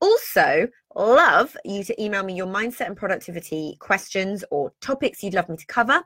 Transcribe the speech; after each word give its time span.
also 0.00 0.68
love 0.94 1.56
you 1.64 1.84
to 1.84 2.02
email 2.02 2.22
me 2.22 2.34
your 2.34 2.46
mindset 2.46 2.86
and 2.86 2.96
productivity 2.96 3.76
questions 3.80 4.44
or 4.50 4.72
topics 4.80 5.22
you'd 5.22 5.34
love 5.34 5.48
me 5.48 5.56
to 5.56 5.66
cover 5.66 6.02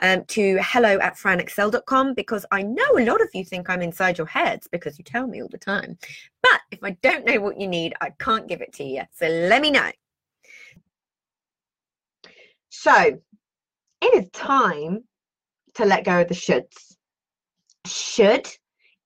um, 0.00 0.24
to 0.26 0.58
hello 0.60 0.98
at 0.98 1.16
franexcell.com 1.16 2.14
because 2.14 2.44
I 2.50 2.62
know 2.62 2.98
a 2.98 3.04
lot 3.04 3.22
of 3.22 3.28
you 3.32 3.44
think 3.44 3.70
I'm 3.70 3.82
inside 3.82 4.18
your 4.18 4.26
heads 4.26 4.68
because 4.70 4.98
you 4.98 5.04
tell 5.04 5.26
me 5.26 5.42
all 5.42 5.48
the 5.48 5.58
time. 5.58 5.96
But 6.42 6.60
if 6.70 6.80
I 6.82 6.90
don't 7.02 7.24
know 7.24 7.40
what 7.40 7.60
you 7.60 7.66
need, 7.66 7.94
I 8.00 8.10
can't 8.18 8.48
give 8.48 8.60
it 8.60 8.74
to 8.74 8.84
you. 8.84 9.02
So 9.12 9.26
let 9.26 9.62
me 9.62 9.70
know. 9.70 9.90
So 12.68 13.18
it 14.02 14.24
is 14.24 14.30
time 14.30 15.04
to 15.74 15.84
let 15.84 16.04
go 16.04 16.20
of 16.20 16.28
the 16.28 16.34
shoulds. 16.34 16.96
Should 17.86 18.46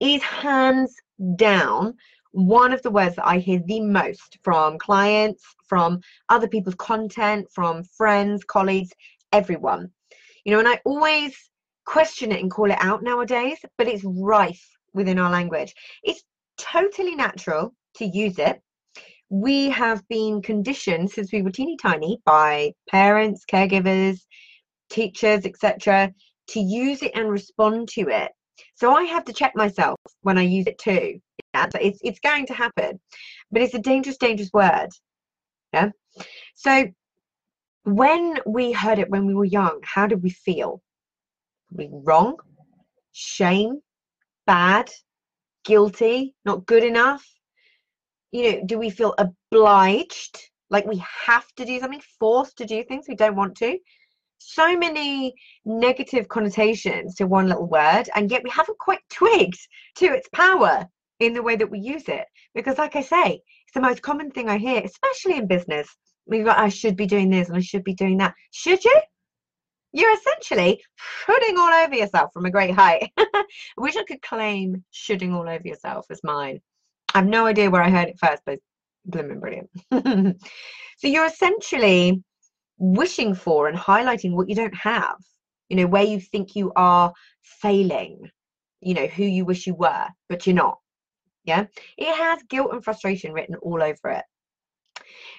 is 0.00 0.22
hands 0.22 0.94
down 1.36 1.94
one 2.32 2.72
of 2.72 2.82
the 2.82 2.90
words 2.90 3.16
that 3.16 3.26
I 3.26 3.38
hear 3.38 3.60
the 3.64 3.80
most 3.80 4.38
from 4.42 4.78
clients, 4.78 5.44
from 5.66 6.00
other 6.28 6.48
people's 6.48 6.76
content, 6.76 7.48
from 7.52 7.82
friends, 7.84 8.44
colleagues, 8.44 8.90
everyone. 9.32 9.90
You 10.44 10.52
know, 10.52 10.58
and 10.58 10.68
I 10.68 10.80
always 10.84 11.36
question 11.84 12.32
it 12.32 12.40
and 12.40 12.50
call 12.50 12.70
it 12.70 12.78
out 12.80 13.02
nowadays, 13.02 13.58
but 13.76 13.88
it's 13.88 14.04
rife 14.04 14.64
within 14.94 15.18
our 15.18 15.30
language. 15.30 15.74
It's 16.02 16.22
totally 16.56 17.14
natural 17.14 17.74
to 17.96 18.04
use 18.04 18.38
it. 18.38 18.60
We 19.28 19.68
have 19.70 20.06
been 20.08 20.42
conditioned 20.42 21.10
since 21.10 21.32
we 21.32 21.42
were 21.42 21.50
teeny 21.50 21.76
tiny 21.76 22.20
by 22.24 22.72
parents, 22.90 23.44
caregivers, 23.50 24.20
teachers, 24.90 25.44
etc., 25.46 26.12
to 26.48 26.60
use 26.60 27.02
it 27.02 27.12
and 27.14 27.30
respond 27.30 27.88
to 27.90 28.08
it. 28.08 28.32
So 28.74 28.92
I 28.92 29.04
have 29.04 29.24
to 29.26 29.32
check 29.32 29.52
myself 29.54 29.98
when 30.22 30.38
I 30.38 30.42
use 30.42 30.66
it 30.66 30.78
too 30.78 31.20
that. 31.52 31.72
It's 31.80 31.98
it's 32.02 32.20
going 32.20 32.46
to 32.46 32.54
happen, 32.54 33.00
but 33.50 33.62
it's 33.62 33.74
a 33.74 33.78
dangerous, 33.78 34.16
dangerous 34.16 34.52
word. 34.52 34.88
Yeah. 35.72 35.90
So 36.54 36.88
when 37.84 38.38
we 38.46 38.72
heard 38.72 38.98
it 38.98 39.10
when 39.10 39.26
we 39.26 39.34
were 39.34 39.44
young, 39.44 39.80
how 39.82 40.06
did 40.06 40.22
we 40.22 40.30
feel? 40.30 40.82
We 41.72 41.88
wrong, 41.90 42.36
shame, 43.12 43.80
bad, 44.46 44.90
guilty, 45.64 46.34
not 46.44 46.66
good 46.66 46.84
enough. 46.84 47.24
You 48.32 48.52
know, 48.52 48.62
do 48.66 48.78
we 48.78 48.90
feel 48.90 49.14
obliged, 49.18 50.38
like 50.68 50.86
we 50.86 51.02
have 51.26 51.46
to 51.56 51.64
do 51.64 51.80
something, 51.80 52.02
forced 52.18 52.58
to 52.58 52.66
do 52.66 52.84
things 52.84 53.06
we 53.08 53.16
don't 53.16 53.36
want 53.36 53.56
to? 53.58 53.78
So 54.42 54.76
many 54.76 55.34
negative 55.66 56.28
connotations 56.28 57.14
to 57.16 57.26
one 57.26 57.46
little 57.46 57.66
word, 57.66 58.08
and 58.14 58.30
yet 58.30 58.42
we 58.42 58.48
haven't 58.50 58.78
quite 58.78 59.00
twigged 59.10 59.60
to 59.96 60.06
its 60.06 60.28
power 60.32 60.86
in 61.20 61.34
the 61.34 61.42
way 61.42 61.56
that 61.56 61.70
we 61.70 61.78
use 61.78 62.08
it. 62.08 62.24
Because, 62.54 62.78
like 62.78 62.96
I 62.96 63.02
say, 63.02 63.42
it's 63.66 63.74
the 63.74 63.82
most 63.82 64.00
common 64.00 64.30
thing 64.30 64.48
I 64.48 64.56
hear, 64.56 64.80
especially 64.82 65.36
in 65.36 65.46
business. 65.46 65.94
We've 66.26 66.44
got, 66.44 66.58
I 66.58 66.70
should 66.70 66.96
be 66.96 67.06
doing 67.06 67.28
this 67.28 67.48
and 67.48 67.56
I 67.56 67.60
should 67.60 67.84
be 67.84 67.94
doing 67.94 68.16
that. 68.18 68.34
Should 68.50 68.82
you? 68.82 69.00
You're 69.92 70.14
essentially 70.14 70.82
should-ing 70.96 71.58
all 71.58 71.72
over 71.84 71.94
yourself 71.94 72.32
from 72.32 72.46
a 72.46 72.50
great 72.50 72.74
height. 72.74 73.12
I 73.18 73.44
wish 73.76 73.96
I 73.96 74.04
could 74.04 74.22
claim 74.22 74.84
should-ing 74.90 75.34
all 75.34 75.48
over 75.48 75.66
yourself 75.66 76.06
as 76.10 76.20
mine. 76.24 76.60
I 77.14 77.18
have 77.18 77.26
no 77.26 77.44
idea 77.46 77.70
where 77.70 77.82
I 77.82 77.90
heard 77.90 78.08
it 78.08 78.18
first, 78.18 78.42
but 78.46 78.58
blooming 79.04 79.40
brilliant. 79.40 79.70
so 80.98 81.06
you're 81.06 81.26
essentially 81.26 82.22
wishing 82.80 83.34
for 83.34 83.68
and 83.68 83.78
highlighting 83.78 84.32
what 84.32 84.48
you 84.48 84.56
don't 84.56 84.74
have, 84.74 85.16
you 85.68 85.76
know, 85.76 85.86
where 85.86 86.02
you 86.02 86.18
think 86.18 86.56
you 86.56 86.72
are 86.74 87.12
failing, 87.42 88.28
you 88.80 88.94
know, 88.94 89.06
who 89.06 89.22
you 89.22 89.44
wish 89.44 89.66
you 89.66 89.74
were, 89.74 90.06
but 90.28 90.46
you're 90.46 90.56
not. 90.56 90.78
Yeah, 91.44 91.66
it 91.96 92.16
has 92.16 92.42
guilt 92.48 92.72
and 92.72 92.82
frustration 92.82 93.32
written 93.32 93.54
all 93.56 93.82
over 93.82 94.10
it. 94.10 94.24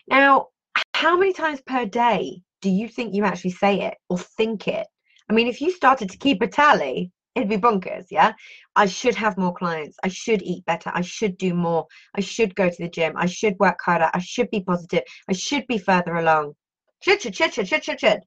Now, 0.08 0.48
how 0.94 1.18
many 1.18 1.34
times 1.34 1.62
per 1.62 1.86
day 1.86 2.42
do 2.62 2.70
you 2.70 2.88
think 2.88 3.14
you 3.14 3.24
actually 3.26 3.52
say 3.52 3.82
it 3.82 3.98
or 4.10 4.18
think 4.18 4.68
it? 4.68 4.88
I 5.30 5.34
mean, 5.34 5.48
if 5.48 5.62
you 5.62 5.72
started 5.72 6.10
to 6.10 6.18
keep 6.18 6.42
a 6.42 6.48
tally, 6.48 7.12
it'd 7.36 7.50
be 7.50 7.58
bonkers. 7.58 8.06
Yeah, 8.12 8.34
I 8.76 8.86
should 8.86 9.16
have 9.16 9.38
more 9.38 9.54
clients. 9.54 9.98
I 10.04 10.10
should 10.10 10.42
eat 10.44 10.66
better. 10.66 10.92
I 10.94 11.02
should 11.02 11.38
do 11.38 11.54
more. 11.54 11.88
I 12.16 12.22
should 12.22 12.56
go 12.56 12.70
to 12.70 12.76
the 12.78 12.90
gym. 12.90 13.14
I 13.16 13.26
should 13.26 13.58
work 13.60 13.80
harder. 13.84 14.10
I 14.14 14.20
should 14.20 14.50
be 14.52 14.62
positive. 14.62 15.04
I 15.30 15.34
should 15.34 15.66
be 15.68 15.78
further 15.78 16.16
along. 16.16 16.54
Should, 17.02 17.22
should, 17.22 17.36
should, 17.36 17.54
should, 17.54 17.68
should, 17.68 17.84
should, 17.84 18.00
should. 18.00 18.20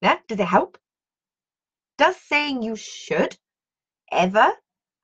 Yeah, 0.00 0.16
does 0.26 0.40
it 0.40 0.46
help? 0.46 0.78
Does 1.98 2.16
saying 2.16 2.62
you 2.62 2.76
should 2.76 3.36
ever 4.10 4.52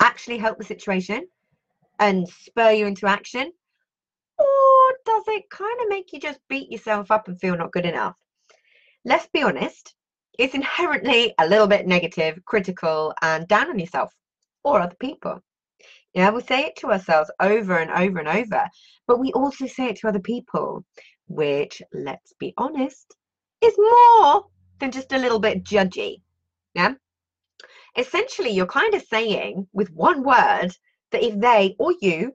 actually 0.00 0.38
help 0.38 0.59
the 0.59 0.65
situation? 0.65 1.27
and 1.99 2.28
spur 2.28 2.72
you 2.72 2.87
into 2.87 3.06
action? 3.06 3.53
Or 4.38 4.47
does 5.06 5.25
it 5.28 5.50
kind 5.50 5.81
of 5.81 5.88
make 5.88 6.12
you 6.12 6.21
just 6.21 6.41
beat 6.49 6.71
yourself 6.71 7.10
up 7.10 7.28
and 7.28 7.38
feel 7.41 7.56
not 7.56 7.72
good 7.72 7.87
enough? 7.87 8.16
Let's 9.05 9.28
be 9.32 9.43
honest, 9.43 9.94
it's 10.38 10.55
inherently 10.55 11.34
a 11.38 11.47
little 11.47 11.66
bit 11.66 11.87
negative, 11.87 12.38
critical, 12.44 13.15
and 13.22 13.47
down 13.47 13.71
on 13.71 13.78
yourself 13.78 14.12
or 14.65 14.81
other 14.81 14.97
people. 14.99 15.41
Yeah, 16.15 16.31
we 16.31 16.43
say 16.43 16.66
it 16.66 16.76
to 16.76 16.93
ourselves 16.93 17.31
over 17.41 17.78
and 17.78 17.91
over 17.91 18.19
and 18.19 18.28
over, 18.28 18.69
but 19.06 19.21
we 19.21 19.32
also 19.32 19.66
say 19.66 19.88
it 19.88 19.97
to 19.97 20.09
other 20.09 20.21
people, 20.21 20.84
which, 21.29 21.83
let's 21.93 22.33
be 22.39 22.55
honest, 22.57 23.15
is 23.61 23.75
more 23.79 24.47
than 24.79 24.91
just 24.91 25.12
a 25.12 25.19
little 25.19 25.39
bit 25.39 25.65
judgy. 25.65 26.21
Yeah. 26.75 26.95
Essentially, 27.97 28.51
you're 28.51 28.67
kind 28.67 28.95
of 28.95 29.03
saying 29.03 29.67
with 29.73 29.91
one 29.93 30.25
word 30.25 30.71
that 31.12 31.23
if 31.23 31.39
they 31.39 31.77
or 31.79 31.95
you 32.01 32.35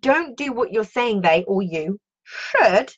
don't 0.00 0.36
do 0.36 0.52
what 0.52 0.72
you're 0.72 0.84
saying 0.84 1.20
they 1.20 1.44
or 1.44 1.62
you 1.62 1.98
should, 2.24 2.92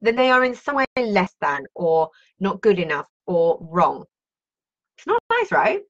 then 0.00 0.16
they 0.16 0.30
are 0.30 0.44
in 0.44 0.54
some 0.54 0.76
way 0.76 0.84
less 0.96 1.32
than 1.40 1.64
or 1.74 2.10
not 2.40 2.60
good 2.60 2.78
enough 2.78 3.06
or 3.26 3.58
wrong. 3.60 4.04
It's 4.98 5.06
not 5.06 5.22
nice, 5.30 5.50
right? 5.50 5.80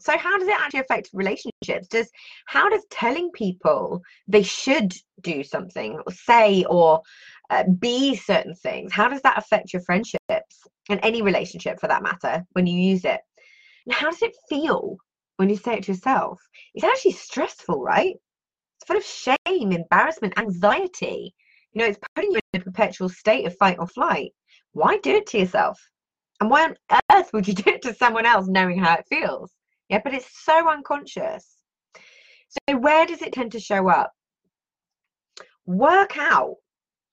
So 0.00 0.16
how 0.16 0.38
does 0.38 0.48
it 0.48 0.54
actually 0.58 0.80
affect 0.80 1.10
relationships? 1.12 1.88
Does 1.88 2.08
how 2.46 2.68
does 2.68 2.84
telling 2.90 3.30
people 3.32 4.02
they 4.28 4.42
should 4.42 4.94
do 5.22 5.42
something 5.42 6.00
or 6.06 6.12
say 6.12 6.64
or 6.64 7.02
uh, 7.50 7.64
be 7.78 8.14
certain 8.14 8.54
things, 8.54 8.92
how 8.92 9.08
does 9.08 9.22
that 9.22 9.38
affect 9.38 9.72
your 9.72 9.82
friendships 9.82 10.66
and 10.90 11.00
any 11.02 11.22
relationship 11.22 11.80
for 11.80 11.88
that 11.88 12.02
matter 12.02 12.44
when 12.52 12.66
you 12.66 12.80
use 12.80 13.04
it? 13.04 13.20
And 13.86 13.94
how 13.94 14.10
does 14.10 14.22
it 14.22 14.36
feel 14.48 14.96
when 15.36 15.48
you 15.48 15.56
say 15.56 15.74
it 15.74 15.84
to 15.84 15.92
yourself, 15.92 16.40
it's 16.74 16.84
actually 16.84 17.12
stressful, 17.12 17.80
right? 17.80 18.14
It's 18.76 18.86
full 18.86 18.96
of 18.96 19.04
shame, 19.04 19.72
embarrassment, 19.72 20.38
anxiety. 20.38 21.34
You 21.72 21.80
know, 21.80 21.86
it's 21.86 21.98
putting 22.14 22.32
you 22.32 22.40
in 22.52 22.60
a 22.60 22.64
perpetual 22.64 23.08
state 23.08 23.46
of 23.46 23.56
fight 23.56 23.78
or 23.78 23.86
flight. 23.86 24.32
Why 24.72 24.98
do 24.98 25.14
it 25.14 25.26
to 25.28 25.38
yourself? 25.38 25.78
And 26.40 26.50
why 26.50 26.64
on 26.64 26.76
earth 27.12 27.30
would 27.32 27.46
you 27.48 27.54
do 27.54 27.70
it 27.70 27.82
to 27.82 27.94
someone 27.94 28.26
else 28.26 28.46
knowing 28.48 28.78
how 28.78 28.94
it 28.94 29.06
feels? 29.08 29.52
Yeah, 29.88 30.00
but 30.02 30.14
it's 30.14 30.44
so 30.44 30.68
unconscious. 30.68 31.56
So, 32.48 32.76
where 32.76 33.06
does 33.06 33.22
it 33.22 33.32
tend 33.32 33.52
to 33.52 33.60
show 33.60 33.88
up? 33.88 34.12
Work 35.66 36.16
out 36.16 36.56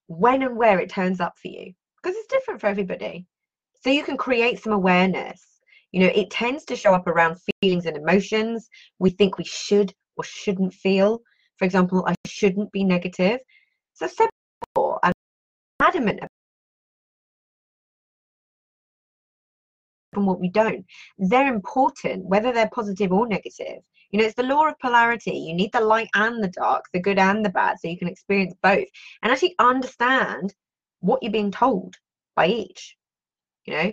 when 0.06 0.42
and 0.42 0.56
where 0.56 0.78
it 0.78 0.90
turns 0.90 1.20
up 1.20 1.34
for 1.40 1.48
you 1.48 1.72
because 2.02 2.16
it's 2.16 2.28
different 2.28 2.60
for 2.60 2.68
everybody. 2.68 3.26
So, 3.82 3.90
you 3.90 4.02
can 4.02 4.16
create 4.16 4.62
some 4.62 4.72
awareness 4.72 5.56
you 5.96 6.00
know, 6.00 6.12
it 6.14 6.30
tends 6.30 6.66
to 6.66 6.76
show 6.76 6.92
up 6.92 7.06
around 7.06 7.38
feelings 7.62 7.86
and 7.86 7.96
emotions 7.96 8.68
we 8.98 9.08
think 9.08 9.38
we 9.38 9.44
should 9.44 9.94
or 10.16 10.24
shouldn't 10.24 10.74
feel. 10.74 11.22
For 11.56 11.64
example, 11.64 12.04
I 12.06 12.14
shouldn't 12.26 12.70
be 12.70 12.84
negative. 12.84 13.40
So, 13.94 14.06
said 14.06 14.28
before, 14.74 15.00
I'm 15.02 15.12
adamant 15.80 16.20
and 20.16 20.26
what 20.26 20.40
we 20.40 20.48
don't. 20.48 20.84
They're 21.18 21.52
important, 21.52 22.26
whether 22.26 22.52
they're 22.52 22.70
positive 22.70 23.12
or 23.12 23.26
negative. 23.26 23.82
You 24.10 24.20
know, 24.20 24.24
it's 24.24 24.34
the 24.34 24.42
law 24.42 24.68
of 24.68 24.78
polarity. 24.78 25.36
You 25.36 25.54
need 25.54 25.72
the 25.72 25.80
light 25.80 26.08
and 26.14 26.42
the 26.42 26.48
dark, 26.48 26.84
the 26.92 27.00
good 27.00 27.18
and 27.18 27.44
the 27.44 27.50
bad, 27.50 27.78
so 27.80 27.88
you 27.88 27.98
can 27.98 28.08
experience 28.08 28.54
both 28.62 28.86
and 29.22 29.32
actually 29.32 29.54
understand 29.58 30.54
what 31.00 31.22
you're 31.22 31.32
being 31.32 31.50
told 31.50 31.96
by 32.34 32.46
each. 32.48 32.96
You 33.64 33.74
know, 33.74 33.92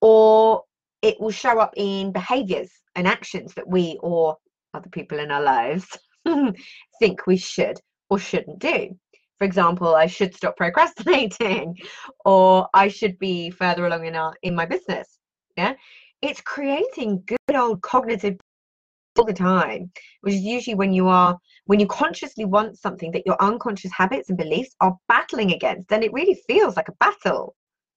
or 0.00 0.64
it 1.02 1.20
will 1.20 1.30
show 1.30 1.58
up 1.58 1.74
in 1.76 2.12
behaviors 2.12 2.70
and 2.94 3.06
actions 3.06 3.54
that 3.54 3.68
we 3.68 3.98
or 4.02 4.36
other 4.74 4.88
people 4.88 5.18
in 5.18 5.30
our 5.30 5.42
lives 5.42 5.86
think 6.98 7.26
we 7.26 7.36
should 7.36 7.78
or 8.08 8.18
shouldn't 8.18 8.58
do. 8.58 8.96
For 9.38 9.44
example, 9.44 9.94
I 9.94 10.06
should 10.06 10.34
stop 10.34 10.56
procrastinating, 10.56 11.78
or 12.24 12.68
I 12.74 12.88
should 12.88 13.18
be 13.18 13.50
further 13.50 13.86
along 13.86 14.06
in 14.06 14.14
our 14.14 14.34
in 14.42 14.54
my 14.54 14.66
business. 14.66 15.19
Yeah, 15.60 15.74
it's 16.22 16.40
creating 16.40 17.22
good 17.26 17.54
old 17.54 17.82
cognitive 17.82 18.38
all 19.18 19.26
the 19.26 19.34
time, 19.34 19.92
which 20.22 20.32
is 20.32 20.40
usually 20.40 20.74
when 20.74 20.94
you 20.94 21.06
are 21.06 21.38
when 21.66 21.78
you 21.78 21.86
consciously 21.86 22.46
want 22.46 22.78
something 22.78 23.10
that 23.12 23.26
your 23.26 23.36
unconscious 23.42 23.92
habits 23.92 24.30
and 24.30 24.38
beliefs 24.38 24.74
are 24.80 24.96
battling 25.06 25.52
against, 25.52 25.88
then 25.88 26.02
it 26.02 26.14
really 26.14 26.40
feels 26.48 26.76
like 26.76 26.88
a 26.88 26.94
battle. 27.04 27.54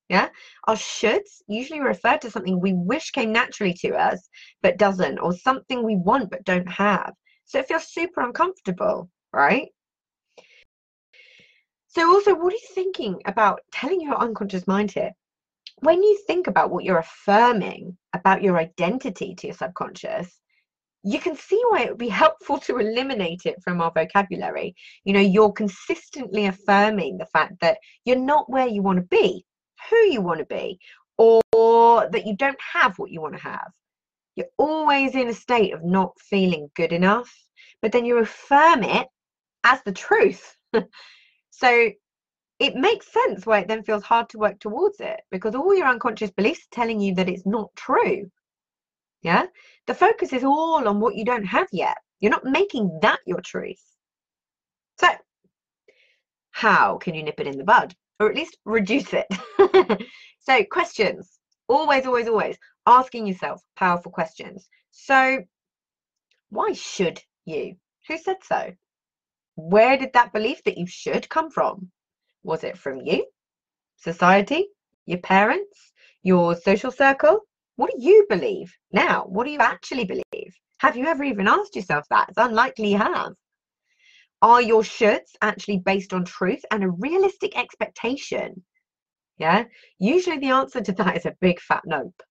Yeah, 0.09 0.27
our 0.67 0.75
shoulds 0.75 1.41
usually 1.47 1.79
refer 1.79 2.17
to 2.17 2.29
something 2.29 2.59
we 2.59 2.73
wish 2.73 3.11
came 3.11 3.31
naturally 3.31 3.73
to 3.75 3.95
us 3.95 4.27
but 4.61 4.77
doesn't, 4.77 5.19
or 5.19 5.31
something 5.31 5.83
we 5.83 5.95
want 5.95 6.31
but 6.31 6.43
don't 6.43 6.69
have. 6.69 7.13
So 7.45 7.59
it 7.59 7.69
feels 7.69 7.87
super 7.87 8.19
uncomfortable, 8.19 9.09
right? 9.31 9.69
So, 11.87 12.11
also, 12.13 12.35
what 12.35 12.51
are 12.51 12.57
you 12.57 12.69
thinking 12.73 13.21
about 13.25 13.61
telling 13.71 14.01
your 14.01 14.17
unconscious 14.17 14.67
mind 14.67 14.91
here? 14.91 15.11
When 15.79 16.01
you 16.01 16.19
think 16.27 16.47
about 16.47 16.71
what 16.71 16.83
you're 16.83 16.99
affirming 16.99 17.97
about 18.13 18.43
your 18.43 18.57
identity 18.57 19.35
to 19.35 19.47
your 19.47 19.55
subconscious, 19.55 20.39
you 21.03 21.19
can 21.19 21.35
see 21.35 21.61
why 21.69 21.81
it 21.81 21.89
would 21.89 21.97
be 21.97 22.09
helpful 22.23 22.59
to 22.59 22.77
eliminate 22.77 23.45
it 23.45 23.61
from 23.63 23.81
our 23.81 23.91
vocabulary. 23.91 24.75
You 25.03 25.13
know, 25.13 25.19
you're 25.19 25.51
consistently 25.51 26.45
affirming 26.45 27.17
the 27.17 27.25
fact 27.27 27.59
that 27.61 27.77
you're 28.05 28.15
not 28.17 28.49
where 28.49 28.67
you 28.67 28.81
want 28.81 28.99
to 28.99 29.05
be, 29.05 29.45
who 29.89 29.97
you 29.97 30.21
want 30.21 30.39
to 30.39 30.45
be, 30.45 30.79
or 31.17 31.41
that 31.53 32.25
you 32.25 32.35
don't 32.35 32.59
have 32.59 32.97
what 32.97 33.11
you 33.11 33.21
want 33.21 33.35
to 33.35 33.41
have. 33.41 33.71
You're 34.35 34.47
always 34.57 35.13
in 35.15 35.29
a 35.29 35.33
state 35.33 35.73
of 35.73 35.83
not 35.83 36.19
feeling 36.19 36.69
good 36.75 36.91
enough, 36.91 37.31
but 37.81 37.91
then 37.91 38.05
you 38.05 38.17
affirm 38.17 38.83
it 38.83 39.07
as 39.63 39.81
the 39.83 39.91
truth. 39.91 40.55
so 41.51 41.91
it 42.63 42.75
makes 42.77 43.11
sense 43.11 43.45
why 43.45 43.59
it 43.59 43.67
then 43.67 43.83
feels 43.83 44.03
hard 44.03 44.29
to 44.29 44.37
work 44.37 44.57
towards 44.57 45.01
it 45.01 45.19
because 45.31 45.53
all 45.53 45.75
your 45.75 45.87
unconscious 45.87 46.31
beliefs 46.31 46.61
are 46.61 46.75
telling 46.75 47.01
you 47.01 47.13
that 47.15 47.27
it's 47.27 47.45
not 47.45 47.75
true. 47.75 48.31
Yeah. 49.21 49.47
The 49.85 49.93
focus 49.93 50.31
is 50.31 50.45
all 50.45 50.87
on 50.87 51.01
what 51.01 51.15
you 51.15 51.25
don't 51.25 51.43
have 51.43 51.67
yet. 51.73 51.97
You're 52.21 52.31
not 52.31 52.45
making 52.45 52.99
that 53.01 53.19
your 53.25 53.41
truth. 53.41 53.83
So, 54.97 55.09
how 56.51 56.97
can 56.99 57.15
you 57.15 57.23
nip 57.23 57.41
it 57.41 57.47
in 57.47 57.57
the 57.57 57.65
bud 57.65 57.93
or 58.21 58.29
at 58.29 58.35
least 58.37 58.57
reduce 58.63 59.11
it? 59.11 59.27
so, 60.39 60.63
questions. 60.63 61.39
Always, 61.67 62.05
always, 62.05 62.29
always 62.29 62.57
asking 62.85 63.27
yourself 63.27 63.61
powerful 63.75 64.11
questions. 64.11 64.69
So, 64.91 65.39
why 66.49 66.71
should 66.71 67.21
you? 67.43 67.75
Who 68.07 68.17
said 68.17 68.37
so? 68.41 68.71
Where 69.55 69.97
did 69.97 70.13
that 70.13 70.31
belief 70.31 70.63
that 70.63 70.77
you 70.77 70.87
should 70.87 71.27
come 71.27 71.51
from? 71.51 71.91
Was 72.43 72.63
it 72.63 72.77
from 72.77 73.01
you, 73.01 73.25
society, 73.95 74.67
your 75.05 75.19
parents, 75.19 75.93
your 76.23 76.55
social 76.55 76.91
circle? 76.91 77.39
What 77.75 77.91
do 77.91 77.97
you 77.99 78.25
believe 78.29 78.75
now? 78.91 79.25
What 79.25 79.45
do 79.45 79.51
you 79.51 79.59
actually 79.59 80.05
believe? 80.05 80.53
Have 80.79 80.97
you 80.97 81.05
ever 81.05 81.23
even 81.23 81.47
asked 81.47 81.75
yourself 81.75 82.05
that? 82.09 82.29
It's 82.29 82.37
unlikely 82.37 82.91
you 82.91 82.97
have. 82.97 83.33
Are 84.41 84.61
your 84.61 84.81
shoulds 84.81 85.31
actually 85.41 85.79
based 85.79 86.13
on 86.13 86.25
truth 86.25 86.63
and 86.69 86.83
a 86.83 86.89
realistic 86.89 87.57
expectation? 87.57 88.61
Yeah, 89.37 89.63
usually 89.99 90.37
the 90.37 90.49
answer 90.49 90.81
to 90.81 90.91
that 90.91 91.15
is 91.15 91.25
a 91.25 91.35
big 91.39 91.61
fat 91.61 91.83
nope. 91.85 92.21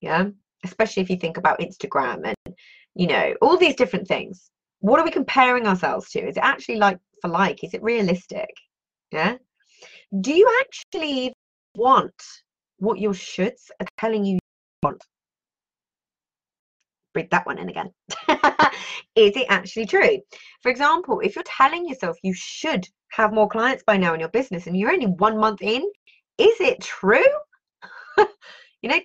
Yeah, 0.00 0.30
especially 0.64 1.04
if 1.04 1.10
you 1.10 1.16
think 1.16 1.36
about 1.36 1.60
Instagram 1.60 2.22
and 2.24 2.56
you 2.94 3.06
know 3.06 3.34
all 3.40 3.56
these 3.56 3.76
different 3.76 4.08
things. 4.08 4.50
What 4.80 4.98
are 4.98 5.04
we 5.04 5.10
comparing 5.10 5.66
ourselves 5.66 6.10
to? 6.10 6.26
Is 6.26 6.36
it 6.36 6.42
actually 6.42 6.76
like 6.76 6.98
for 7.22 7.28
like? 7.28 7.62
Is 7.62 7.74
it 7.74 7.82
realistic? 7.82 8.50
Yeah. 9.12 9.36
Do 10.20 10.32
you 10.32 10.48
actually 10.62 11.32
want 11.74 12.14
what 12.80 12.98
your 12.98 13.12
shoulds 13.12 13.70
are 13.78 13.86
telling 13.98 14.24
you 14.24 14.34
you 14.34 14.38
want. 14.82 15.04
Read 17.14 17.28
that 17.30 17.46
one 17.46 17.58
in 17.58 17.68
again. 17.68 17.90
is 19.16 19.36
it 19.36 19.46
actually 19.48 19.86
true? 19.86 20.18
For 20.62 20.70
example, 20.70 21.20
if 21.20 21.34
you're 21.34 21.44
telling 21.44 21.86
yourself 21.86 22.16
you 22.22 22.32
should 22.34 22.86
have 23.10 23.32
more 23.32 23.48
clients 23.48 23.84
by 23.84 23.96
now 23.96 24.14
in 24.14 24.20
your 24.20 24.28
business 24.30 24.66
and 24.66 24.76
you're 24.76 24.92
only 24.92 25.06
one 25.06 25.38
month 25.38 25.60
in, 25.62 25.82
is 26.38 26.60
it 26.60 26.80
true? 26.80 27.24
you 28.82 28.88
know, 28.88 29.00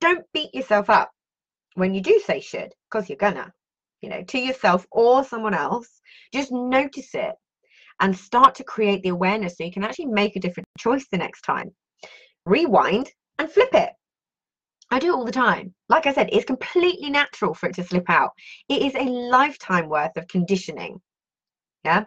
don't 0.00 0.24
beat 0.32 0.54
yourself 0.54 0.90
up 0.90 1.10
when 1.74 1.94
you 1.94 2.00
do 2.00 2.20
say 2.24 2.40
should, 2.40 2.72
because 2.90 3.08
you're 3.08 3.16
gonna, 3.16 3.52
you 4.02 4.10
know, 4.10 4.22
to 4.22 4.38
yourself 4.38 4.86
or 4.92 5.24
someone 5.24 5.54
else. 5.54 6.00
Just 6.32 6.52
notice 6.52 7.14
it 7.14 7.34
and 8.00 8.16
start 8.16 8.54
to 8.56 8.64
create 8.64 9.02
the 9.02 9.08
awareness 9.10 9.56
so 9.56 9.64
you 9.64 9.72
can 9.72 9.84
actually 9.84 10.06
make 10.06 10.36
a 10.36 10.40
different 10.40 10.66
choice 10.78 11.06
the 11.10 11.18
next 11.18 11.42
time. 11.42 11.70
Rewind 12.46 13.10
and 13.38 13.50
flip 13.50 13.74
it. 13.74 13.90
I 14.90 14.98
do 14.98 15.08
it 15.08 15.16
all 15.16 15.24
the 15.24 15.32
time. 15.32 15.74
Like 15.88 16.06
I 16.06 16.14
said, 16.14 16.30
it's 16.32 16.44
completely 16.44 17.10
natural 17.10 17.54
for 17.54 17.68
it 17.68 17.74
to 17.74 17.84
slip 17.84 18.08
out. 18.08 18.30
It 18.68 18.82
is 18.82 18.94
a 18.94 19.10
lifetime 19.10 19.88
worth 19.88 20.16
of 20.16 20.28
conditioning. 20.28 21.00
Yeah. 21.84 22.04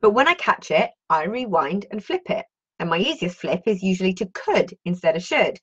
But 0.00 0.12
when 0.12 0.28
I 0.28 0.34
catch 0.34 0.70
it, 0.70 0.90
I 1.10 1.24
rewind 1.24 1.86
and 1.90 2.04
flip 2.04 2.30
it. 2.30 2.44
And 2.78 2.90
my 2.90 2.98
easiest 2.98 3.38
flip 3.38 3.62
is 3.66 3.82
usually 3.82 4.14
to 4.14 4.26
could 4.34 4.74
instead 4.84 5.16
of 5.16 5.22
should. 5.22 5.58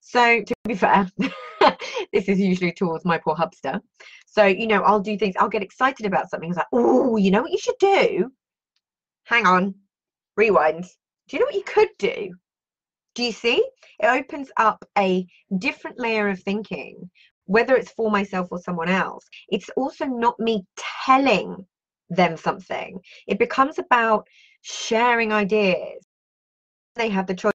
So 0.00 0.42
to 0.42 0.54
be 0.64 0.74
fair, 0.74 1.08
this 2.12 2.28
is 2.28 2.38
usually 2.38 2.72
towards 2.72 3.04
my 3.04 3.18
poor 3.18 3.34
hubster. 3.34 3.80
So, 4.26 4.44
you 4.44 4.66
know, 4.66 4.82
I'll 4.82 5.00
do 5.00 5.18
things, 5.18 5.34
I'll 5.38 5.48
get 5.48 5.62
excited 5.62 6.06
about 6.06 6.30
something. 6.30 6.50
It's 6.50 6.56
like, 6.56 6.66
oh, 6.72 7.16
you 7.16 7.30
know 7.30 7.42
what 7.42 7.50
you 7.50 7.58
should 7.58 7.78
do? 7.80 8.30
Hang 9.26 9.44
on, 9.44 9.74
rewind. 10.36 10.84
Do 11.26 11.36
you 11.36 11.40
know 11.40 11.46
what 11.46 11.54
you 11.56 11.64
could 11.64 11.88
do? 11.98 12.32
Do 13.16 13.24
you 13.24 13.32
see? 13.32 13.68
It 13.98 14.06
opens 14.06 14.52
up 14.56 14.84
a 14.96 15.26
different 15.58 15.98
layer 15.98 16.28
of 16.28 16.40
thinking, 16.40 17.10
whether 17.46 17.74
it's 17.74 17.90
for 17.90 18.08
myself 18.08 18.46
or 18.52 18.60
someone 18.60 18.88
else. 18.88 19.26
It's 19.48 19.68
also 19.76 20.04
not 20.04 20.38
me 20.38 20.64
telling 21.04 21.66
them 22.08 22.36
something, 22.36 23.00
it 23.26 23.38
becomes 23.38 23.80
about 23.80 24.28
sharing 24.62 25.32
ideas. 25.32 26.04
They 26.94 27.08
have 27.08 27.26
the 27.26 27.34
choice 27.34 27.52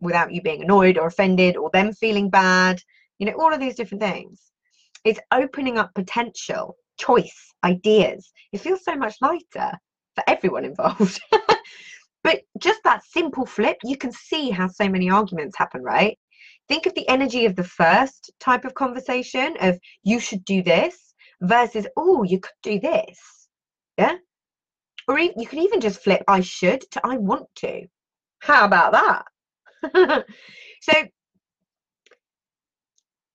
without 0.00 0.32
you 0.32 0.42
being 0.42 0.62
annoyed 0.62 0.98
or 0.98 1.06
offended 1.06 1.56
or 1.56 1.70
them 1.70 1.94
feeling 1.94 2.28
bad, 2.28 2.78
you 3.18 3.24
know, 3.24 3.32
all 3.38 3.54
of 3.54 3.60
these 3.60 3.74
different 3.74 4.02
things. 4.02 4.52
It's 5.04 5.20
opening 5.32 5.78
up 5.78 5.94
potential, 5.94 6.76
choice, 6.98 7.54
ideas. 7.64 8.30
It 8.52 8.60
feels 8.60 8.84
so 8.84 8.94
much 8.96 9.16
lighter 9.22 9.72
for 10.14 10.24
everyone 10.26 10.64
involved. 10.64 11.20
But 12.22 12.42
just 12.58 12.82
that 12.84 13.04
simple 13.04 13.46
flip, 13.46 13.78
you 13.82 13.96
can 13.96 14.12
see 14.12 14.50
how 14.50 14.68
so 14.68 14.88
many 14.88 15.10
arguments 15.10 15.56
happen, 15.56 15.82
right? 15.82 16.18
Think 16.68 16.86
of 16.86 16.94
the 16.94 17.08
energy 17.08 17.46
of 17.46 17.56
the 17.56 17.64
first 17.64 18.30
type 18.38 18.64
of 18.64 18.74
conversation 18.74 19.56
of 19.60 19.78
you 20.04 20.20
should 20.20 20.44
do 20.44 20.62
this 20.62 21.14
versus, 21.40 21.86
oh, 21.96 22.22
you 22.22 22.38
could 22.38 22.52
do 22.62 22.78
this. 22.78 23.48
Yeah. 23.98 24.16
Or 25.08 25.18
you 25.18 25.46
could 25.46 25.58
even 25.58 25.80
just 25.80 26.02
flip 26.02 26.22
I 26.28 26.40
should 26.40 26.82
to 26.92 27.00
I 27.04 27.16
want 27.16 27.48
to. 27.56 27.86
How 28.38 28.64
about 28.64 29.24
that? 29.82 30.24
so, 30.80 30.92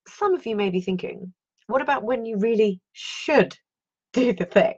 some 0.08 0.34
of 0.34 0.46
you 0.46 0.56
may 0.56 0.70
be 0.70 0.80
thinking, 0.80 1.34
what 1.68 1.82
about 1.82 2.04
when 2.04 2.26
you 2.26 2.38
really 2.38 2.80
should 2.94 3.58
do 4.14 4.32
the 4.32 4.46
thing? 4.46 4.76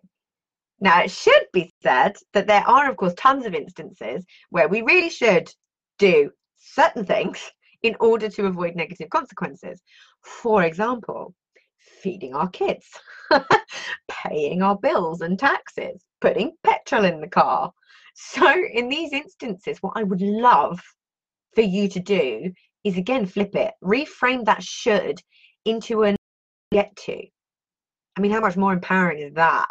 Now, 0.81 1.01
it 1.01 1.11
should 1.11 1.45
be 1.51 1.73
said 1.83 2.15
that 2.33 2.47
there 2.47 2.67
are, 2.67 2.89
of 2.89 2.97
course, 2.97 3.13
tons 3.15 3.45
of 3.45 3.53
instances 3.53 4.25
where 4.49 4.67
we 4.67 4.81
really 4.81 5.09
should 5.09 5.51
do 5.97 6.31
certain 6.57 7.05
things 7.05 7.51
in 7.83 7.95
order 7.99 8.29
to 8.29 8.45
avoid 8.45 8.75
negative 8.75 9.09
consequences. 9.09 9.81
For 10.23 10.63
example, 10.63 11.33
feeding 12.01 12.33
our 12.33 12.49
kids, 12.49 12.85
paying 14.07 14.61
our 14.61 14.77
bills 14.77 15.21
and 15.21 15.37
taxes, 15.37 16.01
putting 16.21 16.53
petrol 16.63 17.05
in 17.05 17.21
the 17.21 17.27
car. 17.27 17.71
So, 18.15 18.53
in 18.73 18.89
these 18.89 19.13
instances, 19.13 19.77
what 19.81 19.93
I 19.95 20.03
would 20.03 20.21
love 20.21 20.81
for 21.55 21.61
you 21.61 21.87
to 21.89 21.99
do 21.99 22.51
is 22.83 22.97
again 22.97 23.25
flip 23.25 23.55
it, 23.55 23.73
reframe 23.83 24.45
that 24.45 24.63
should 24.63 25.19
into 25.65 26.03
a 26.03 26.15
get 26.71 26.95
to. 26.95 27.21
I 28.17 28.21
mean, 28.21 28.31
how 28.31 28.41
much 28.41 28.57
more 28.57 28.73
empowering 28.73 29.19
is 29.19 29.33
that? 29.35 29.67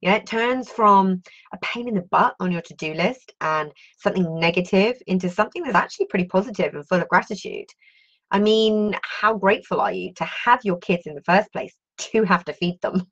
Yeah, 0.00 0.14
it 0.14 0.26
turns 0.26 0.70
from 0.70 1.22
a 1.52 1.58
pain 1.58 1.88
in 1.88 1.94
the 1.94 2.02
butt 2.02 2.34
on 2.38 2.52
your 2.52 2.62
to 2.62 2.74
do 2.74 2.94
list 2.94 3.32
and 3.40 3.72
something 3.98 4.38
negative 4.38 4.94
into 5.08 5.28
something 5.28 5.62
that's 5.62 5.74
actually 5.74 6.06
pretty 6.06 6.26
positive 6.26 6.74
and 6.74 6.86
full 6.86 7.02
of 7.02 7.08
gratitude. 7.08 7.66
I 8.30 8.38
mean, 8.38 8.94
how 9.02 9.36
grateful 9.36 9.80
are 9.80 9.92
you 9.92 10.12
to 10.14 10.24
have 10.24 10.60
your 10.64 10.78
kids 10.78 11.06
in 11.06 11.14
the 11.14 11.22
first 11.22 11.50
place 11.52 11.74
to 11.98 12.22
have 12.24 12.44
to 12.44 12.52
feed 12.52 12.80
them, 12.80 13.06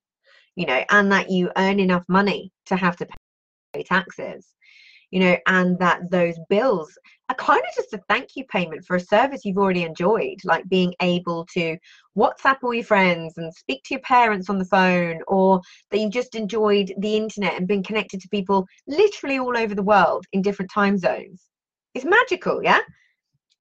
you 0.54 0.66
know, 0.66 0.84
and 0.90 1.10
that 1.10 1.30
you 1.30 1.50
earn 1.56 1.80
enough 1.80 2.04
money 2.08 2.52
to 2.66 2.76
have 2.76 2.96
to 2.98 3.06
pay 3.72 3.82
taxes, 3.82 4.46
you 5.10 5.20
know, 5.20 5.36
and 5.48 5.78
that 5.80 6.10
those 6.10 6.38
bills 6.48 6.96
are 7.28 7.34
kind 7.34 7.62
of 7.68 7.74
just 7.74 7.94
a 7.94 8.00
thank 8.08 8.36
you 8.36 8.44
payment 8.44 8.84
for 8.84 8.96
a 8.96 9.00
service 9.00 9.44
you've 9.44 9.58
already 9.58 9.82
enjoyed, 9.82 10.38
like 10.44 10.68
being 10.68 10.94
able 11.02 11.46
to 11.46 11.76
WhatsApp 12.16 12.58
all 12.62 12.74
your 12.74 12.84
friends 12.84 13.38
and 13.38 13.52
speak 13.54 13.82
to 13.84 13.94
your 13.94 14.00
parents 14.00 14.48
on 14.48 14.58
the 14.58 14.64
phone, 14.64 15.20
or 15.28 15.60
that 15.90 15.98
you've 15.98 16.12
just 16.12 16.34
enjoyed 16.34 16.92
the 16.98 17.16
internet 17.16 17.56
and 17.56 17.68
been 17.68 17.82
connected 17.82 18.20
to 18.20 18.28
people 18.28 18.66
literally 18.86 19.38
all 19.38 19.56
over 19.56 19.74
the 19.74 19.82
world 19.82 20.24
in 20.32 20.42
different 20.42 20.70
time 20.70 20.96
zones. 20.96 21.44
It's 21.94 22.04
magical, 22.04 22.62
yeah? 22.62 22.80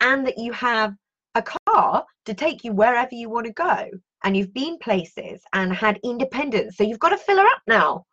And 0.01 0.25
that 0.27 0.38
you 0.38 0.51
have 0.53 0.93
a 1.35 1.43
car 1.43 2.05
to 2.25 2.33
take 2.33 2.63
you 2.63 2.71
wherever 2.71 3.13
you 3.13 3.29
want 3.29 3.45
to 3.45 3.53
go 3.53 3.89
and 4.24 4.35
you've 4.35 4.53
been 4.53 4.77
places 4.79 5.41
and 5.53 5.71
had 5.74 6.00
independence 6.03 6.77
so 6.77 6.83
you've 6.83 7.00
got 7.00 7.09
to 7.09 7.17
fill 7.17 7.38
her 7.38 7.45
up 7.45 7.62
now 7.67 8.03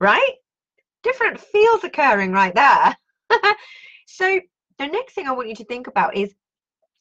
right 0.00 0.34
different 1.02 1.40
feels 1.40 1.84
occurring 1.84 2.32
right 2.32 2.54
there 2.54 2.94
so 4.06 4.40
the 4.78 4.86
next 4.86 5.14
thing 5.14 5.26
i 5.26 5.32
want 5.32 5.48
you 5.48 5.54
to 5.54 5.64
think 5.64 5.86
about 5.86 6.16
is 6.16 6.34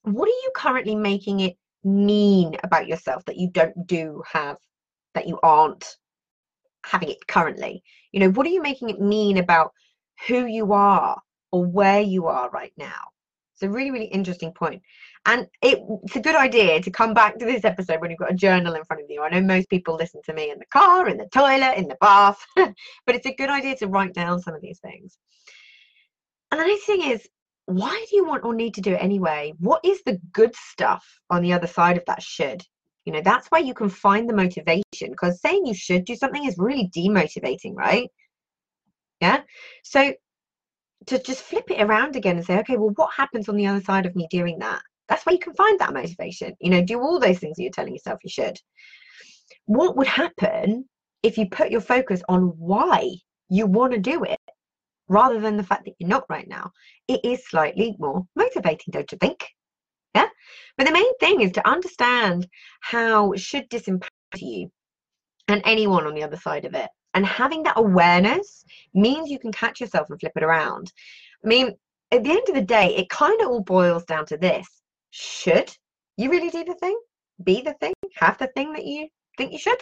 what 0.04 0.28
are 0.28 0.42
you 0.44 0.52
currently 0.56 0.96
making 0.96 1.42
it 1.42 1.56
mean 1.84 2.56
about 2.64 2.88
yourself 2.88 3.24
that 3.26 3.38
you 3.38 3.50
don't 3.50 3.88
do 3.88 4.22
have 4.32 4.58
that 5.14 5.28
you 5.28 5.40
aren't 5.44 5.98
having 6.86 7.10
it 7.10 7.28
currently 7.28 7.84
you 8.12 8.20
know 8.20 8.30
what 8.30 8.46
are 8.46 8.52
you 8.52 8.62
making 8.62 8.90
it 8.90 9.00
mean 9.00 9.38
about 9.38 9.72
who 10.28 10.46
you 10.46 10.74
are 10.74 11.20
or 11.52 11.66
where 11.66 12.02
you 12.02 12.28
are 12.28 12.50
right 12.50 12.74
now 12.78 13.02
it's 13.54 13.64
a 13.64 13.70
really 13.70 13.92
really 13.92 14.06
interesting 14.06 14.52
point 14.52 14.82
and 15.26 15.48
it, 15.62 15.80
it's 16.04 16.16
a 16.16 16.22
good 16.22 16.36
idea 16.36 16.82
to 16.82 16.90
come 16.90 17.14
back 17.14 17.38
to 17.38 17.46
this 17.46 17.64
episode 17.64 18.02
when 18.02 18.10
you've 18.10 18.20
got 18.20 18.32
a 18.32 18.36
journal 18.36 18.74
in 18.74 18.84
front 18.86 19.04
of 19.04 19.10
you. 19.10 19.22
I 19.22 19.30
know 19.30 19.42
most 19.42 19.70
people 19.70 19.96
listen 19.96 20.22
to 20.26 20.34
me 20.34 20.50
in 20.50 20.58
the 20.58 20.66
car, 20.66 21.08
in 21.08 21.18
the 21.18 21.28
toilet, 21.28 21.78
in 21.78 21.88
the 21.88 21.98
bath, 22.02 22.44
but 22.56 22.74
it's 23.08 23.28
a 23.28 23.36
good 23.36 23.50
idea 23.50 23.76
to 23.78 23.88
write 23.88 24.14
down 24.14 24.42
some 24.42 24.56
of 24.56 24.62
these 24.62 24.80
things. 24.80 25.18
And 26.50 26.60
the 26.60 26.66
nice 26.66 26.84
thing 26.86 27.04
is, 27.04 27.28
why 27.66 28.06
do 28.10 28.16
you 28.16 28.26
want 28.26 28.44
or 28.44 28.54
need 28.54 28.74
to 28.76 28.82
do 28.82 28.94
it 28.94 29.04
anyway? 29.04 29.54
What 29.60 29.82
is 29.84 30.02
the 30.04 30.20
good 30.34 30.56
stuff 30.56 31.06
on 31.30 31.42
the 31.42 31.54
other 31.54 31.68
side 31.68 31.98
of 31.98 32.06
that 32.08 32.22
should? 32.22 32.64
You 33.06 33.14
know, 33.14 33.22
that's 33.22 33.48
where 33.48 33.62
you 33.62 33.74
can 33.74 33.90
find 33.90 34.30
the 34.30 34.36
motivation 34.36 34.84
because 35.02 35.42
saying 35.42 35.66
you 35.66 35.74
should 35.74 36.06
do 36.06 36.16
something 36.16 36.46
is 36.46 36.56
really 36.58 36.90
demotivating, 36.96 37.76
right? 37.76 38.10
Yeah. 39.20 39.42
So 39.84 40.14
to 41.08 41.20
just 41.20 41.44
flip 41.44 41.70
it 41.72 41.82
around 41.82 42.16
again 42.16 42.38
and 42.38 42.46
say, 42.46 42.60
okay, 42.60 42.78
well, 42.78 42.94
what 42.96 43.14
happens 43.16 43.50
on 43.50 43.56
the 43.56 43.68
other 43.68 43.82
side 43.82 44.06
of 44.06 44.16
me 44.16 44.28
doing 44.30 44.60
that? 44.60 44.82
That's 45.08 45.26
where 45.26 45.34
you 45.34 45.40
can 45.40 45.54
find 45.54 45.80
that 45.80 45.94
motivation. 45.94 46.54
You 46.60 46.70
know, 46.70 46.84
do 46.84 47.00
all 47.00 47.20
those 47.20 47.40
things 47.40 47.58
that 47.58 47.64
you're 47.64 47.72
telling 47.72 47.94
yourself 47.94 48.20
you 48.24 48.30
should. 48.30 48.58
What 49.66 49.98
would 49.98 50.08
happen 50.08 50.88
if 51.24 51.38
you 51.38 51.50
put 51.50 51.72
your 51.72 51.82
focus 51.82 52.22
on 52.30 52.54
why 52.58 53.10
you 53.50 53.66
want 53.66 53.94
to 53.94 54.00
do 54.00 54.24
it 54.24 54.40
rather 55.12 55.40
than 55.40 55.58
the 55.58 55.64
fact 55.64 55.86
that 55.86 55.94
you're 56.00 56.10
not 56.10 56.26
right 56.30 56.48
now? 56.48 56.72
It 57.08 57.20
is 57.24 57.48
slightly 57.48 57.96
more 58.00 58.26
motivating, 58.36 58.92
don't 58.92 59.12
you 59.12 59.18
think? 59.18 59.46
Yeah. 60.16 60.28
But 60.78 60.88
the 60.88 60.94
main 60.94 61.18
thing 61.20 61.42
is 61.42 61.52
to 61.54 61.68
understand 61.68 62.48
how 62.80 63.34
should 63.36 63.66
impact 63.88 64.12
you 64.38 64.72
and 65.48 65.62
anyone 65.66 66.08
on 66.08 66.16
the 66.16 66.24
other 66.24 66.38
side 66.38 66.66
of 66.66 66.74
it. 66.74 66.90
And 67.14 67.26
having 67.26 67.64
that 67.64 67.78
awareness 67.78 68.64
means 68.94 69.30
you 69.30 69.38
can 69.38 69.52
catch 69.52 69.82
yourself 69.82 70.10
and 70.10 70.20
flip 70.20 70.32
it 70.36 70.44
around. 70.44 70.92
I 71.44 71.48
mean, 71.48 71.76
at 72.12 72.24
the 72.24 72.32
end 72.32 72.48
of 72.48 72.56
the 72.56 72.62
day, 72.62 72.96
it 72.96 73.10
kind 73.10 73.42
of 73.42 73.48
all 73.48 73.62
boils 73.62 74.06
down 74.06 74.26
to 74.28 74.38
this 74.38 74.68
should 75.10 75.70
you 76.16 76.32
really 76.32 76.50
do 76.50 76.64
the 76.64 76.76
thing? 76.76 76.98
Be 77.44 77.62
the 77.62 77.74
thing? 77.82 77.94
Have 78.16 78.38
the 78.38 78.48
thing 78.56 78.72
that 78.74 78.86
you 78.86 79.10
think 79.38 79.52
you 79.52 79.60
should? 79.60 79.82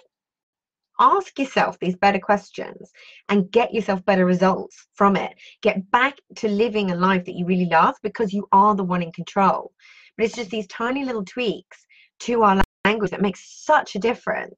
Ask 0.99 1.39
yourself 1.39 1.79
these 1.79 1.95
better 1.95 2.19
questions 2.19 2.91
and 3.29 3.49
get 3.51 3.73
yourself 3.73 4.03
better 4.03 4.25
results 4.25 4.87
from 4.93 5.15
it. 5.15 5.33
Get 5.61 5.89
back 5.91 6.17
to 6.35 6.49
living 6.49 6.91
a 6.91 6.95
life 6.95 7.23
that 7.25 7.35
you 7.35 7.45
really 7.45 7.67
love 7.67 7.95
because 8.03 8.33
you 8.33 8.47
are 8.51 8.75
the 8.75 8.83
one 8.83 9.01
in 9.01 9.13
control. 9.13 9.71
But 10.17 10.25
it's 10.25 10.35
just 10.35 10.49
these 10.49 10.67
tiny 10.67 11.05
little 11.05 11.23
tweaks 11.23 11.85
to 12.21 12.43
our 12.43 12.61
language 12.83 13.11
that 13.11 13.21
makes 13.21 13.63
such 13.63 13.95
a 13.95 13.99
difference. 13.99 14.57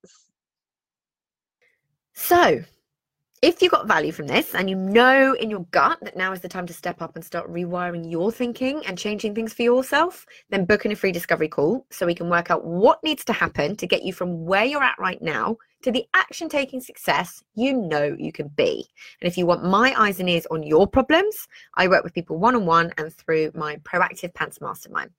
So, 2.14 2.64
if 3.42 3.62
you 3.62 3.70
got 3.70 3.88
value 3.88 4.12
from 4.12 4.28
this 4.28 4.54
and 4.54 4.70
you 4.70 4.76
know 4.76 5.34
in 5.34 5.50
your 5.50 5.66
gut 5.72 5.98
that 6.02 6.16
now 6.16 6.32
is 6.32 6.42
the 6.42 6.48
time 6.48 6.68
to 6.68 6.74
step 6.74 7.02
up 7.02 7.16
and 7.16 7.26
start 7.26 7.52
rewiring 7.52 8.10
your 8.10 8.32
thinking 8.32 8.86
and 8.86 8.98
changing 8.98 9.34
things 9.34 9.54
for 9.54 9.64
yourself, 9.64 10.26
then 10.50 10.66
book 10.66 10.86
in 10.86 10.92
a 10.92 10.96
free 10.96 11.12
discovery 11.12 11.48
call 11.48 11.86
so 11.90 12.06
we 12.06 12.14
can 12.14 12.30
work 12.30 12.52
out 12.52 12.64
what 12.64 13.04
needs 13.04 13.26
to 13.26 13.34
happen 13.34 13.76
to 13.76 13.88
get 13.88 14.04
you 14.04 14.14
from 14.14 14.46
where 14.46 14.66
you're 14.66 14.84
at 14.84 15.00
right 15.00 15.22
now 15.22 15.58
to 15.84 15.92
the 15.92 16.06
action 16.14 16.50
taking 16.50 16.82
success 16.82 17.44
you 17.56 17.74
know 17.74 18.16
you 18.18 18.32
can 18.32 18.48
be. 18.50 18.86
And 19.22 19.28
if 19.28 19.38
you 19.38 19.46
want 19.46 19.64
my 19.64 19.94
eyes 19.98 20.20
and 20.20 20.30
ears 20.30 20.46
on 20.52 20.64
your 20.64 20.88
problems, 20.88 21.48
I 21.76 21.88
work 21.88 22.04
with 22.04 22.14
people 22.14 22.38
one 22.38 22.56
on 22.56 22.66
one 22.66 22.92
and 22.98 23.14
through 23.14 23.52
my 23.56 23.78
proactive 23.78 24.34
pants 24.34 24.62
mastermind. 24.62 25.12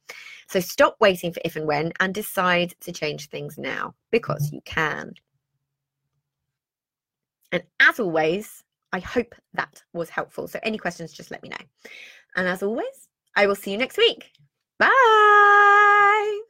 So 0.48 0.60
stop 0.60 0.96
waiting 1.00 1.32
for 1.32 1.40
if 1.44 1.56
and 1.56 1.66
when 1.66 1.92
and 2.00 2.14
decide 2.14 2.74
to 2.80 2.92
change 2.92 3.28
things 3.28 3.58
now 3.58 3.94
because 4.10 4.52
you 4.52 4.60
can. 4.64 5.14
And 7.52 7.62
as 7.80 8.00
always, 8.00 8.64
I 8.92 9.00
hope 9.00 9.34
that 9.54 9.82
was 9.92 10.10
helpful. 10.10 10.48
So, 10.48 10.58
any 10.62 10.78
questions, 10.78 11.12
just 11.12 11.30
let 11.30 11.42
me 11.42 11.50
know. 11.50 11.90
And 12.36 12.48
as 12.48 12.62
always, 12.62 13.08
I 13.36 13.46
will 13.46 13.54
see 13.54 13.72
you 13.72 13.78
next 13.78 13.96
week. 13.96 14.30
Bye. 14.78 16.40